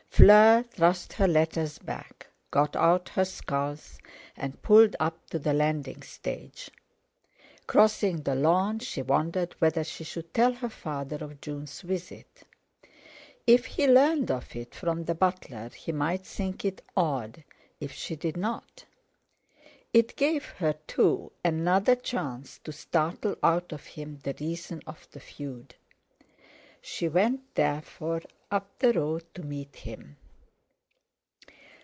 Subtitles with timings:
[0.13, 3.97] Fleur thrust her letters back, got out her sculls,
[4.35, 6.69] and pulled up to the landing stage.
[7.65, 12.43] Crossing the lawn, she wondered whether she should tell her father of June's visit.
[13.47, 17.43] If he learned of it from the butler, he might think it odd
[17.79, 18.83] if she did not.
[19.93, 25.21] It gave her, too, another chance to startle out of him the reason of the
[25.21, 25.75] feud.
[26.83, 30.17] She went, therefore, up the road to meet him.